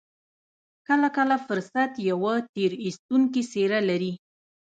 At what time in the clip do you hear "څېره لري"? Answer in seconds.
3.51-4.13